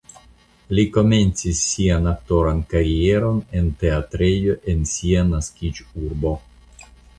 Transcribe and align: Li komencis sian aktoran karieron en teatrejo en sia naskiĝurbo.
Li 0.77 0.83
komencis 0.93 1.59
sian 1.73 2.07
aktoran 2.11 2.63
karieron 2.71 3.39
en 3.61 3.69
teatrejo 3.85 4.59
en 4.75 4.83
sia 4.95 5.29
naskiĝurbo. 5.37 6.37